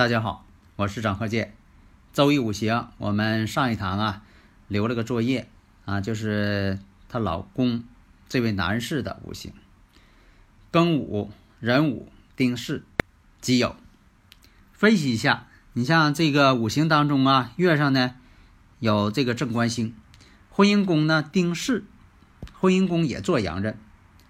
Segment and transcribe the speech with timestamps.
[0.00, 0.46] 大家好，
[0.76, 1.52] 我是张鹤剑。
[2.14, 4.22] 周易五行，我们上一堂啊
[4.66, 5.50] 留了个作业
[5.84, 6.78] 啊，就是
[7.10, 7.84] 她老公
[8.26, 9.52] 这位男士的五行：
[10.72, 12.82] 庚午、壬午、丁巳、
[13.42, 13.74] 己酉。
[14.72, 18.14] 分析一下，你像这个五行当中啊，月上呢
[18.78, 19.94] 有这个正官星，
[20.48, 21.84] 婚姻宫呢丁巳，
[22.58, 23.78] 婚姻宫也做阳刃，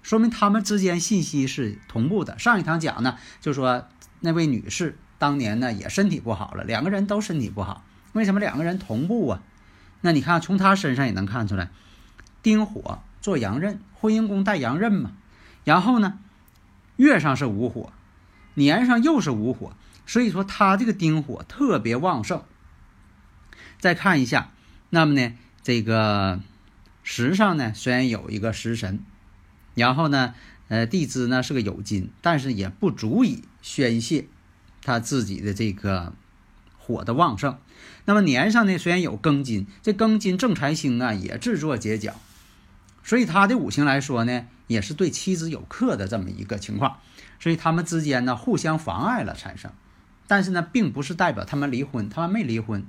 [0.03, 2.37] 说明他们之间信息是同步的。
[2.41, 3.87] 上一堂讲呢，就说
[4.19, 4.99] 那位女士。
[5.21, 7.85] 当年呢也身体不好了，两个人都身体不好。
[8.15, 9.43] 为什么两个人同步啊？
[10.01, 11.69] 那你看从他身上也能看出来，
[12.43, 15.13] 丁火做阳刃，婚姻宫带阳刃嘛。
[15.63, 16.19] 然后呢，
[16.97, 17.93] 月上是午火，
[18.55, 19.75] 年上又是午火，
[20.07, 22.43] 所以说他这个丁火特别旺盛。
[23.79, 24.51] 再看一下，
[24.89, 26.41] 那么呢，这个
[27.03, 29.01] 时上呢虽然有一个食神，
[29.75, 30.35] 然后呢，
[30.69, 34.25] 呃，地支呢是个酉金，但是也不足以宣泄。
[34.83, 36.13] 他自己的这个
[36.79, 37.59] 火的旺盛，
[38.07, 42.15] 那么年上呢虽然有庚金，这庚金正财星啊也制作结角，
[43.05, 46.99] 所以他的五行来说呢也是对妻子有克的这么一个情况，
[47.39, 49.71] 所以他们之间呢互相妨碍了产生，
[50.27, 52.85] 但是呢并不是代表他们离婚，他们没离婚。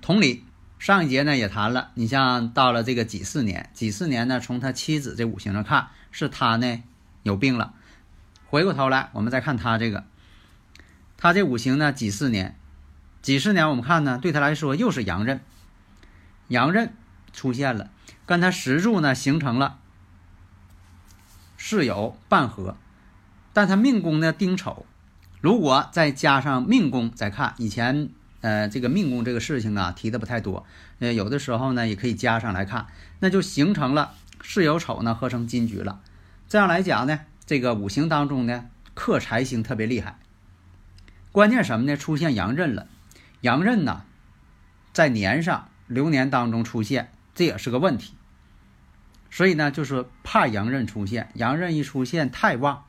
[0.00, 0.44] 同理，
[0.78, 6.82] 上一节呢也谈了，你像到了这个己巳年，己巳年呢从他妻子这五行上看是他呢
[7.22, 7.74] 有病了，
[8.46, 10.04] 回过头来我们再看他这个。
[11.22, 12.56] 他这五行呢，几四年，
[13.22, 15.40] 几四年我们看呢，对他来说又是阳刃，
[16.48, 16.92] 阳刃
[17.32, 17.92] 出现了，
[18.26, 19.78] 跟他石柱呢形成了
[21.56, 22.76] 室友半合，
[23.52, 24.84] 但他命宫呢丁丑，
[25.40, 28.08] 如果再加上命宫再看，以前
[28.40, 30.66] 呃这个命宫这个事情啊提的不太多，
[30.98, 32.88] 呃有的时候呢也可以加上来看，
[33.20, 36.00] 那就形成了室友丑呢合成金局了，
[36.48, 40.18] 这样来讲呢，这个五行当中呢克财星特别厉害。
[41.32, 41.96] 关键什么呢？
[41.96, 42.86] 出现阳刃了，
[43.40, 44.04] 阳刃呢，
[44.92, 48.14] 在年上流年当中出现，这也是个问题。
[49.30, 52.84] 所以呢，就是怕阳刃出现，阳刃一出现太旺，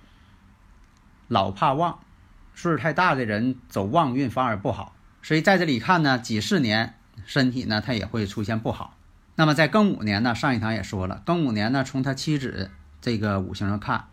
[1.29, 1.99] 老怕旺，
[2.53, 4.93] 岁数太大的人走旺运反而不好。
[5.21, 8.97] 所以在这里看呢，几十年身体呢，他也会出现不好。
[9.35, 14.09] 那么在庚午年呢，上一堂也说了，庚午年呢，从他妻子这个五行上看。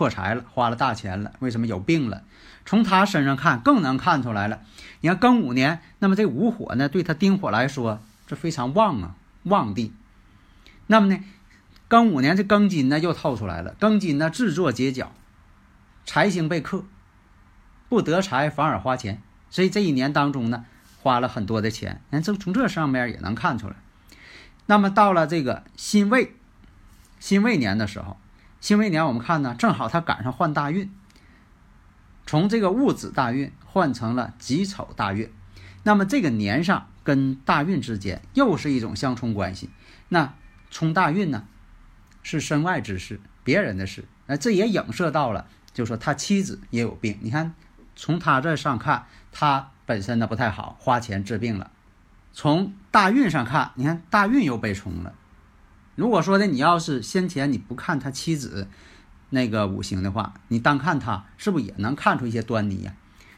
[0.00, 2.22] 破财了，花了大钱了，为什么有病了？
[2.64, 4.62] 从他身上看，更能看出来了。
[5.02, 9.92] 你看庚午年，那么这午火呢，对他丁火来说，这非常旺啊，旺地。
[10.86, 11.22] 那么呢，
[11.90, 15.12] 庚午年这庚金呢又透出来了，庚金呢制作结角，
[16.06, 16.86] 财星被克，
[17.90, 20.64] 不得财反而花钱，所以这一年当中呢，
[21.02, 22.00] 花了很多的钱。
[22.08, 23.76] 你看，这从这上面也能看出来。
[24.64, 26.36] 那么到了这个辛未，
[27.18, 28.16] 辛未年的时候。
[28.60, 30.90] 辛未年，我们看呢，正好他赶上换大运，
[32.26, 35.30] 从这个戊子大运换成了己丑大运，
[35.82, 39.70] 那么这个年上跟大运之间又是一种相冲关系。
[40.10, 40.34] 那
[40.70, 41.44] 冲大运呢，
[42.22, 44.04] 是身外之事，别人的事。
[44.26, 47.18] 那这也影射到了，就说他妻子也有病。
[47.22, 47.54] 你看，
[47.96, 51.70] 从他这上看，他本身呢不太好，花钱治病了。
[52.32, 55.14] 从大运上看，你看大运又被冲了。
[56.00, 58.68] 如果说的你要是先前你不看他妻子
[59.28, 62.94] 那个五行的话，你单看他是不是也能看出一些端倪呀？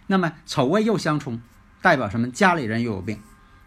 [0.06, 1.42] 那么丑未又相冲，
[1.80, 2.30] 代表什么？
[2.30, 3.18] 家里人又有病，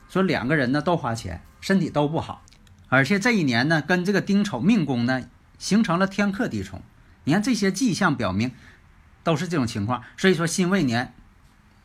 [0.08, 2.46] 说两个人呢都花钱，身体都不好，
[2.88, 5.28] 而且这一年呢跟这个丁丑命宫呢
[5.60, 6.82] 形成了天克地冲，
[7.26, 8.54] 你看这些迹象表明
[9.26, 11.14] 都是这种情况，所以说辛未年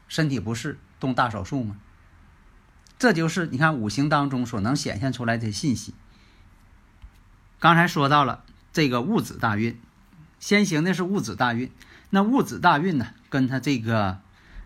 [0.07, 1.75] 身体不适动大手术嘛，
[3.01, 5.93] 这就是你看五行当中所能显现出来的信息。
[7.61, 8.43] 刚才说到了
[8.73, 9.79] 这个戊子大运，
[10.39, 11.71] 先行的是戊子大运。
[12.09, 14.19] 那戊子大运呢，跟他这个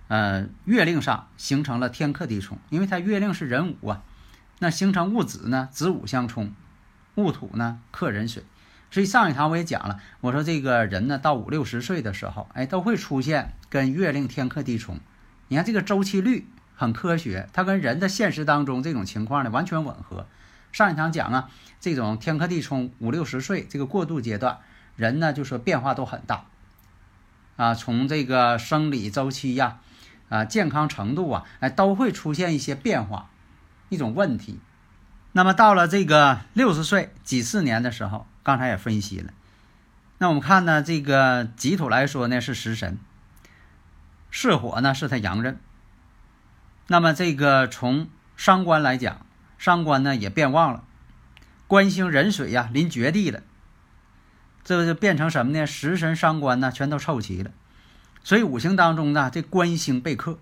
[0.06, 4.02] 呃月令上形成了天克地冲，因为他月令是壬午啊，
[4.60, 6.52] 那形成戊子呢，子午相冲，
[7.16, 8.44] 戊土呢克壬水。
[8.92, 15.00] 所以上一堂我也讲了，我说这个人呢到五六十岁的时候，哎，都会出现跟月令天克地冲。
[15.48, 20.28] 你看这个周期率很科学，它跟人的现实当中这种情况呢完全吻合。
[20.74, 24.58] 上一堂讲啊，这种天克地冲五六十岁这个过渡阶段，
[24.96, 26.46] 人呢就说变化都很大，
[27.54, 29.78] 啊，从这个生理周期呀，
[30.28, 33.30] 啊，健康程度啊，哎，都会出现一些变化，
[33.88, 34.58] 一种问题。
[35.30, 39.32] 那么到了这个六十岁几四年的时候，刚才也分析了，
[40.18, 42.98] 那我们看呢，这个己土来说呢是食神，
[44.32, 45.56] 巳火呢是他阳刃。
[46.88, 49.23] 那么这个从伤官来讲。
[49.64, 50.84] 伤官呢也变旺了，
[51.66, 53.42] 官星壬水呀临绝地了，
[54.62, 55.66] 这就变成什么呢？
[55.66, 57.50] 食神伤官呢全都凑齐了，
[58.22, 60.38] 所以五行当中呢这官星被克，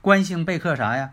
[0.00, 1.10] 官星被克啥呀？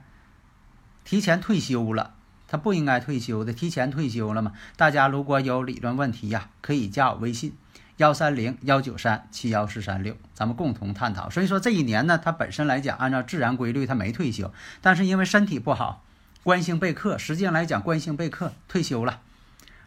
[1.04, 2.14] 提前退休了，
[2.48, 4.54] 他不应该退休的，提前退休了嘛。
[4.78, 7.58] 大家如果有理论问题呀，可以加我微信
[7.98, 11.30] 幺三零幺九三七幺四三六，咱们共同探讨。
[11.30, 16.06] 所以说这一年呢，他本身来讲按照自然规律他没退休，但是因为身体不好。
[16.44, 19.22] 官星备克，实际上来讲，官星备克退休了，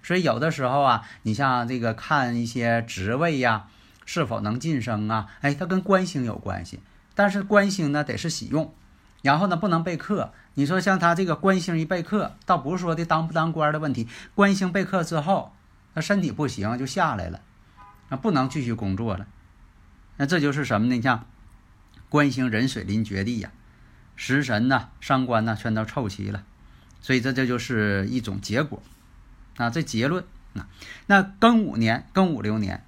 [0.03, 3.67] 所以有的时候啊，你像这个看一些职位呀，
[4.05, 6.81] 是否能晋升啊，哎，它跟官星有关系。
[7.17, 8.75] 但是官星呢得是喜用，
[9.23, 10.33] 然后呢不能被克。
[10.55, 15.53] 你说像他这个官星一被克，倒不是说的当不当官的问题，官星被克之后，
[15.95, 17.41] 他身体不行就下来了，
[18.09, 19.27] 那不能继续工作了。
[20.17, 20.95] 那这就是什么呢？
[20.95, 21.27] 你像
[22.09, 23.51] 官星壬水临绝地呀。
[24.17, 26.45] 食神呢，伤官呢，全都凑齐了，
[27.01, 28.83] 所以这这就是一种结果
[29.57, 29.71] 啊。
[29.71, 30.25] 这结论
[30.55, 30.69] 啊，
[31.07, 32.85] 那庚午年、庚午流年，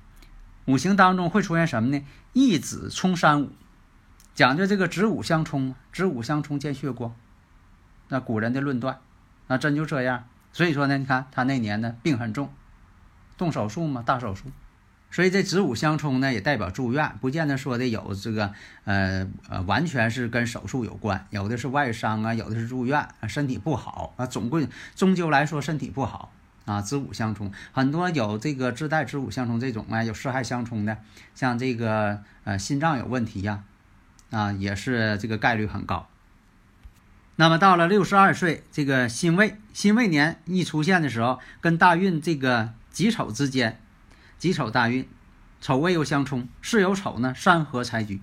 [0.66, 2.04] 五行当中会出现什么呢？
[2.32, 3.52] 一子冲三午，
[4.34, 7.14] 讲究这个子午相冲，子午相冲见血光。
[8.08, 9.00] 那古人的论断，
[9.48, 10.28] 那真就这样。
[10.52, 12.52] 所以说呢，你看他那年呢病很重，
[13.36, 14.44] 动手术嘛，大手术。
[15.10, 18.52] 所以这子午相冲呢，也代表住院，不见得说的有这个，
[18.84, 26.32] 呃呃，完全是跟手术有关，有的是外伤啊，有的是住院，身体不好啊，总归终究来说身体不好
[26.66, 26.82] 啊。
[26.82, 30.98] 子午相冲，很多有这个自带子午相冲这种啊，有四害相冲的，
[31.34, 33.62] 像这个呃心脏有问题呀，
[34.30, 36.08] 啊，也是这个概率很高。
[37.36, 43.80] 那么到了六十二岁，这个辛未辛未年一出现的时候，跟大运这个己丑之间。
[44.46, 45.08] 己丑大运，
[45.60, 48.20] 丑未又相冲，巳酉丑呢，三合财局。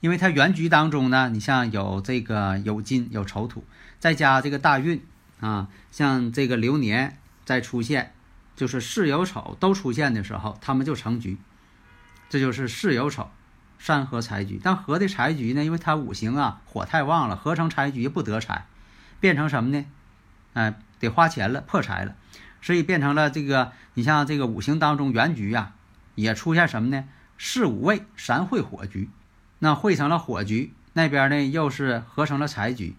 [0.00, 3.64] 因为它原局当中呢，你像有这个有金有丑土，
[3.98, 5.02] 再加这个大运
[5.40, 8.12] 啊，像这个流年再出现，
[8.56, 11.38] 就是巳酉丑都出现的时候，他们就成局。
[12.28, 13.30] 这就是巳酉丑
[13.78, 14.60] 三合财局。
[14.62, 18.66] 但合的财局呢，因为它五行啊火太旺了，合成财局不得财，
[19.20, 19.86] 变成什么呢？
[20.54, 22.16] 哎，得花钱了，破财了。
[22.66, 25.74] 所以变成了这个，你像这个五行当中原局呀，
[26.16, 27.04] 也出现什么呢？
[27.38, 29.08] 四五位三会火局，
[29.60, 32.96] 那汇成了火局，那边呢又是合成了财局。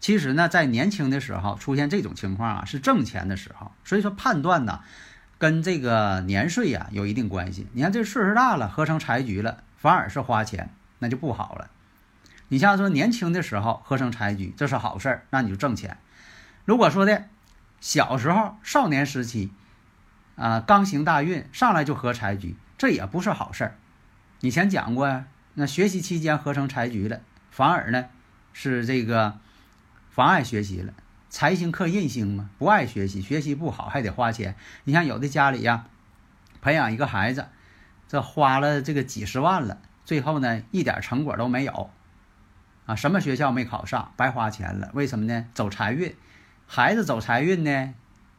[0.00, 3.70] 其实呢，在年轻的时候出现这种情况啊，是挣钱的时候。
[3.84, 4.80] 所以说判断呢，
[5.38, 7.68] 跟这个年岁呀有一定关系。
[7.72, 11.70] 你看这岁数大了，合成财局了，反而是花钱，那就不好了。
[12.48, 15.98] 你像说年轻的时候合成财局，这是好事儿，那你就挣钱。
[16.64, 17.26] 如果说的。
[17.84, 19.52] 小时候，少年时期，
[20.36, 23.76] 啊，刚行大运，上来就合财局，这也不是好事儿。
[24.40, 27.20] 以前讲过呀，那学习期间合成财局了，
[27.50, 28.06] 反而呢
[28.54, 29.38] 是这个
[30.08, 30.94] 妨碍学习了。
[31.28, 34.56] 财星克印星嘛，不爱学习，学习不好还得花钱。
[34.84, 35.84] 你像有的家里呀，
[36.62, 37.48] 培养一个孩子，
[38.08, 41.90] 这花了这个几十万了，最后呢一点成果都没有，
[42.86, 44.90] 啊，什么学校没考上，白花钱了。
[44.94, 45.44] 为什么呢？
[45.52, 46.16] 走财运。
[46.66, 47.94] 孩子走财运呢，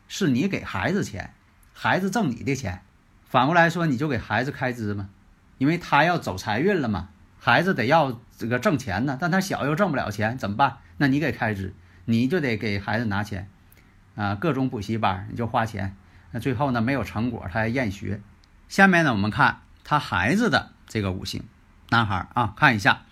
[0.07, 1.33] 是你给孩子钱，
[1.73, 2.81] 孩子挣你的钱。
[3.27, 5.09] 反过来说，你就给孩子开支嘛，
[5.57, 10.77] 因为他要走财运了嘛，孩子得要这个挣钱呢，但他小又挣不了钱，怎么办？
[10.97, 11.73] 那你给开支，
[12.05, 13.49] 你就得给孩子拿钱，
[14.15, 15.95] 啊，各种补习班你就花钱，
[16.31, 18.21] 那最后呢没有成果，他还厌学。
[18.69, 21.43] 下面呢，我们看他孩子的这个五行，
[21.89, 23.03] 男孩啊，看一下，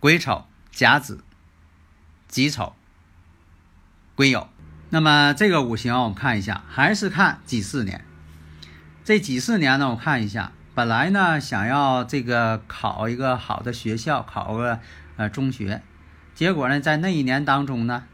[0.00, 1.22] 癸丑、甲子、
[2.26, 2.74] 己丑。
[4.18, 4.48] 癸酉，
[4.90, 8.04] 那么这个五行我们看一下，还是看己巳年。
[9.04, 14.80] 这己巳年呢，我看一下，本来呢想要这个考一个好的学校，考个
[15.14, 15.82] 呃中学，
[16.34, 18.06] 结果呢在那一年当中呢，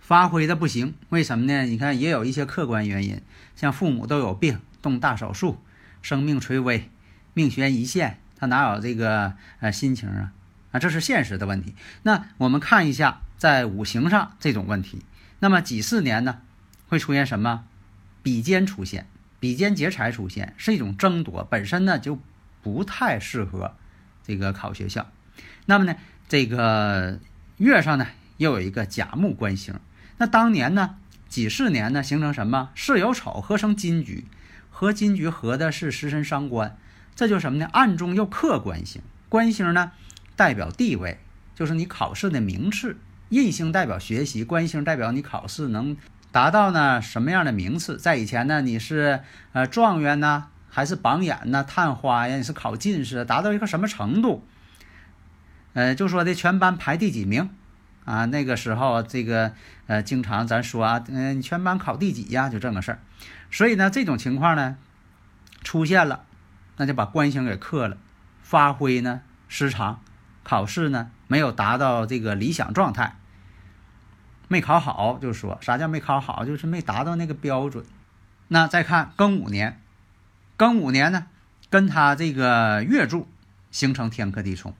[0.00, 0.94] 发挥的不行。
[1.10, 1.62] 为什么呢？
[1.62, 3.22] 你看也有一些客观原因，
[3.54, 5.62] 像父母都有病，动大手术，
[6.02, 6.90] 生命垂危，
[7.34, 10.32] 命悬一线，他哪有这个呃心情啊？
[10.72, 11.76] 啊，这是现实的问题。
[12.02, 15.02] 那我们看一下在五行上这种问题。
[15.38, 16.42] 那么己巳年呢，
[16.88, 17.64] 会出现什么？
[18.22, 19.06] 比肩出现，
[19.38, 22.18] 比肩劫财出现，是一种争夺，本身呢就
[22.62, 23.76] 不太适合
[24.24, 25.06] 这个考学校。
[25.66, 25.94] 那么呢，
[26.28, 27.20] 这个
[27.58, 29.78] 月上呢又有一个甲木官星。
[30.18, 30.96] 那当年呢
[31.28, 32.70] 己巳年呢形成什么？
[32.74, 34.24] 巳酉丑合成金局，
[34.70, 36.76] 和金局合的是食神伤官，
[37.14, 37.66] 这就什么呢？
[37.72, 39.02] 暗中又克官星。
[39.28, 39.92] 官星呢
[40.34, 41.20] 代表地位，
[41.54, 42.96] 就是你考试的名次；
[43.28, 45.96] 印星代表学习，官星代表你考试能
[46.30, 47.96] 达到呢什么样的名次。
[47.96, 49.20] 在以前呢，你是
[49.52, 51.64] 呃状元呢，还是榜眼呢？
[51.64, 54.44] 探花呀，你是考进士，达到一个什么程度？
[55.72, 57.50] 呃，就说的全班排第几名，
[58.04, 59.52] 啊，那个时候这个
[59.86, 62.48] 呃，经常咱说啊，嗯，全班考第几呀？
[62.48, 63.00] 就这么事儿。
[63.50, 64.76] 所以呢，这种情况呢
[65.62, 66.24] 出现了，
[66.76, 67.98] 那就把官星给克了，
[68.42, 70.00] 发挥呢失常，
[70.46, 73.16] 考试呢没有达到这个理想状态，
[74.46, 76.44] 没考好，就说啥叫没考好？
[76.44, 77.84] 就是没达到那个标准。
[78.46, 79.82] 那再看庚午年，
[80.56, 81.26] 庚午年呢，
[81.68, 83.26] 跟他这个月柱
[83.72, 84.72] 形成天克地冲。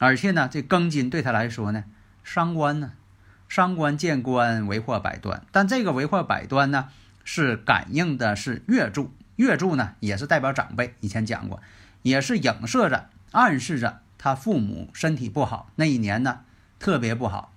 [0.00, 1.84] 而且呢，这庚金对他来说呢，
[2.24, 2.90] 伤官呢，
[3.48, 5.46] 伤官见官为祸百端。
[5.52, 6.88] 但这个为祸百端呢，
[7.22, 11.62] 是感应的是月柱，月柱呢也是代表长辈，以前讲过，
[12.02, 16.40] 也是影射着、暗示着他父母身体不好，那一年呢
[16.78, 17.52] 特别不好，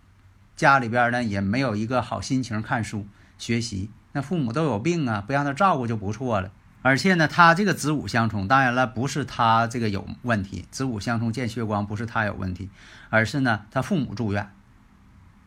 [0.58, 3.08] 家里边呢也没有一个好心情看书
[3.38, 6.52] 学习，那父母都有病啊，不让他照顾就不错了。
[6.82, 12.70] 而且呢，他这个子午相冲，当然了，不是他这个有问题，子午相冲见血光不是他有问题，
[13.10, 14.52] 而是呢他父母住院，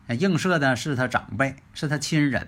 [0.07, 2.47] 映射的是他长辈，是他亲人。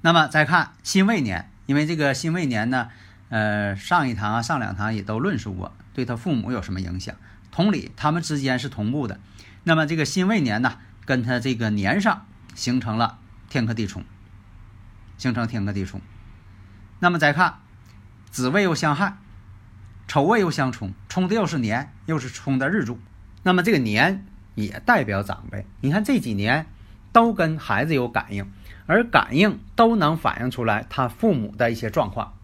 [0.00, 2.88] 那么再看辛未年，因为这个辛未年呢，
[3.28, 7.14] 呃，上一堂啊上两堂也都论述过，对他父母有什么影响。
[7.50, 9.20] 同理，他们之间是同步的。
[9.64, 14.04] 那么这个辛未年呢，跟他这个年上形成了天克地冲，
[15.18, 16.00] 形成天克地冲。
[17.00, 17.60] 那么再看。
[18.30, 19.16] 子未又相害，
[20.06, 23.00] 丑未又相冲，冲的又是年，又是冲的日柱。
[23.42, 25.66] 那么这个年也代表长辈。
[25.80, 26.66] 你看这几年
[27.10, 28.48] 都跟孩子有感应，
[28.86, 32.34] 而感应都能反映出来他父母的一些状况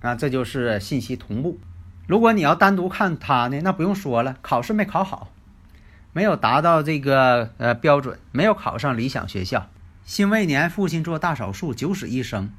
[0.00, 1.60] 啊，这就是信息同步。
[2.06, 5.32] 如果你要单独看他呢，那不用说了，考试没考好，
[6.12, 9.68] 没有达到这个呃标准，没有考上理想学校。
[10.04, 12.52] 辛未年，父亲做大手术，九死一生。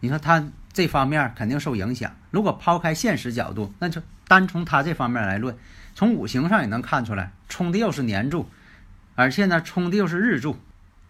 [0.00, 2.10] 你说他这方面肯定受影响。
[2.30, 5.58] 如果抛开现实角度，那就单从他这方面来论，
[5.94, 8.48] 从五行上也能看出来，冲的又是年柱，
[9.14, 10.58] 而且呢，冲的又是日柱。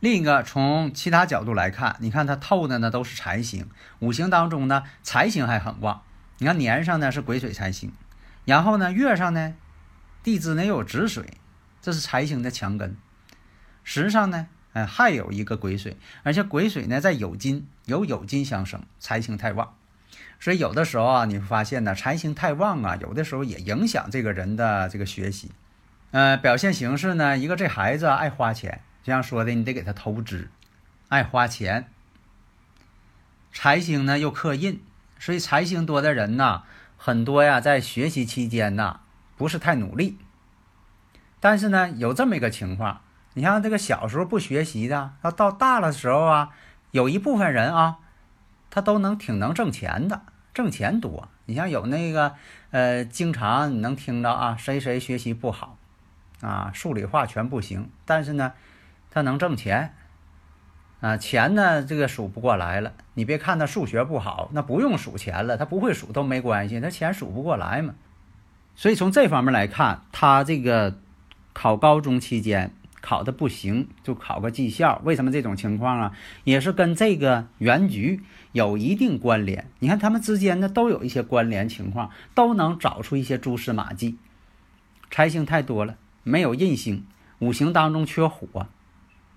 [0.01, 3.69] 另一个从其他角度来看，你看他透的呢都是财星，
[4.01, 6.03] 五行当中呢财星还很旺。
[6.41, 7.93] 你看年上呢是癸水财星，
[8.45, 9.55] 然后呢月上呢
[10.23, 11.35] 地支呢又有子水，
[11.81, 12.97] 这是财星的强根。
[13.85, 14.49] 时上呢。
[14.73, 19.75] 哎，还有一个癸水，而且癸水呢在酉金，有酉金相生，财星太旺，
[20.39, 25.51] 所以有的时候啊，你会发现呢，财星太旺啊，有的时候也影响这个人的这个学习。
[26.13, 30.49] 呃，表现形式呢，一个这孩子爱花钱，就像说的，你得给他投资，
[31.09, 31.89] 爱花钱。
[33.53, 34.81] 财星呢又克印，
[35.21, 36.63] 所以财星多的人呐，
[36.97, 39.01] 很多呀，在学习期间呐，
[39.37, 40.19] 不是太努力。
[41.39, 43.03] 但是呢，有这么一个情况。
[43.35, 46.51] 你像这个小时候不学习的，到大了时候啊，
[46.91, 47.99] 有一部分人啊，
[48.71, 50.23] 他都能挺能挣钱的，
[50.53, 51.29] 挣钱多。
[51.45, 52.35] 你像有那个
[52.71, 55.77] 呃，经常你能听到啊，谁谁学习不好，
[56.41, 58.55] 啊，数理化全不行，但是呢，
[59.11, 59.95] 他能挣钱，
[61.01, 62.93] 啊，钱呢这个数不过来了。
[63.15, 67.95] 你别看他数学不好，那不用数钱了，他不会数都没关系，他钱数不过来嘛。
[68.77, 70.97] 所以从这方面来看，他这个
[71.53, 72.73] 考高中期间。
[73.03, 76.13] 考的不行就考个技校，为什么这种情况啊？
[76.45, 78.21] 也是跟这个原局
[78.53, 79.71] 有一定关联。
[79.79, 84.19] 你看他们之间呢都有一些关联情况，都能找出一些蛛丝马迹。
[85.11, 87.07] 财星太多了，没有印星，
[87.39, 88.67] 五行当中缺火。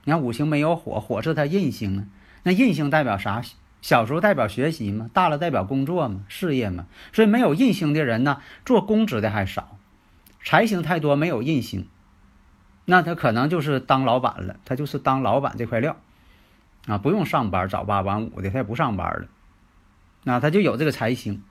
[0.04, 2.06] 你看五行没有火，火是它印星啊。
[2.44, 3.42] 那印星代表啥？
[3.82, 6.86] 小时候代表学习嘛，大了代表工作嘛，事业嘛。
[7.12, 9.78] 所以没有印星的人呢，做公职的还少。
[10.44, 11.88] 财星太多，没有印星。
[12.86, 15.98] 那他可能就是当老板了，他就是当老板这块料，
[16.86, 19.28] 啊，不用上班早八晚五的，他也不上班了，
[20.24, 21.42] 那他就有这个财星。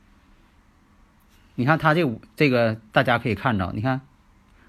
[1.54, 4.02] 你看他这五这个大家可以看着，你看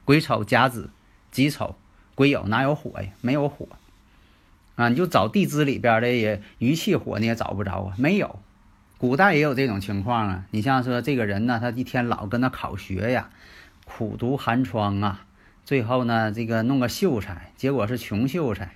[0.05, 0.89] 癸丑甲子
[1.31, 1.77] 己丑
[2.15, 3.09] 鬼有哪有火呀？
[3.21, 3.67] 没有火，
[4.75, 8.39] 啊，你就找地支里边的也余气火你也找不着啊，没有。
[8.97, 13.29] 古代也有这种情况啊，你像说这个人呢，他一天老跟那考学呀，
[13.85, 15.25] 苦读寒窗啊。
[15.65, 18.75] 最后呢，这个弄个秀才，结果是穷秀才。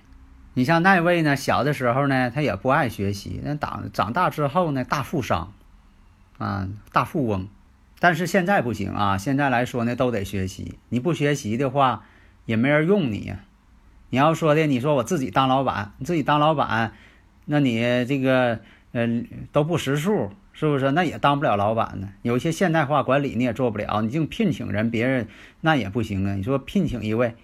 [0.54, 5.52] 你像那位呢，小的时候呢，他也不爱学习，那长长大之后呢，大富商，
[6.38, 7.46] 啊，大富翁。
[8.00, 10.78] 但是现在不行啊，现在来说呢，都得学习。
[10.88, 12.04] 你不学习的话，
[12.48, 13.40] 也没人用你呀。
[14.08, 16.94] 你要说的，你说我自己当老板，你自己当老板，
[17.44, 18.60] 那你这个
[18.92, 19.06] 呃
[19.52, 20.90] 都不识数，是不是？
[20.92, 22.08] 那也当不了老板呢。
[22.22, 25.28] 有一些现代化管理你也做不了，你净聘请人，别人
[25.60, 26.34] 那也不行啊。
[26.36, 27.34] 你说聘请一位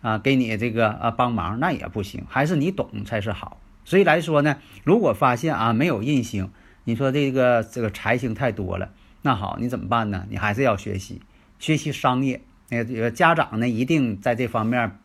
[0.00, 3.60] 啊，给你这个啊帮忙，那也不行，还是你懂才是好。
[3.84, 6.50] 所以来说呢，如果发现啊没有印星，
[6.84, 8.88] 你说这个这个财星太多了，
[9.20, 10.24] 那好，你怎么办呢？
[10.30, 11.20] 你还是要学习
[11.58, 12.40] 学习商业。
[12.68, 14.98] 那个家长呢，一定在这方面。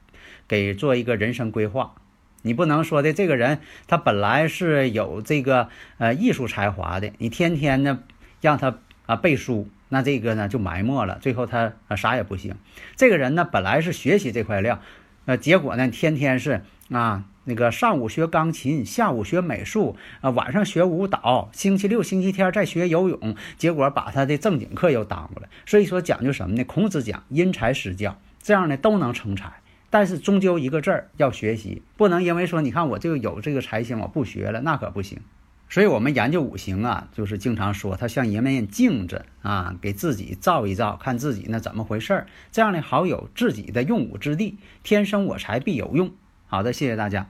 [0.48, 1.94] 给做一个人生规划，
[2.42, 8.00] 你不能说的这个人他本来是有这个呃艺术才华的，你天天呢
[8.42, 12.56] 让他啊背书，那这个呢就埋没了，最后他啊啥也不行。
[12.96, 14.82] 这个人呢本来是学习这块料，
[15.26, 25.50] 呃结果呢天天是啊那个上午学钢琴，下午学美术，啊晚上学舞蹈，星期六星期天再学游泳，结果把他的正经课又耽误了。
[25.66, 26.64] 所以说讲究什么呢？
[26.64, 29.52] 孔子讲因材施教，这样呢都能成才。
[29.90, 35.20] 但是终究一个字儿要学习，不能因为说你看我这个有这个财星，我不学了，那可不行。
[35.68, 44.58] 所以我们研究五行啊，就是经常说它像一面镜子啊，给自己照一照，看自己那怎么回事儿，这样呢好有自己的用武之地。
[44.84, 46.12] 天生我材必有用。
[46.48, 47.30] 好的，谢谢大家。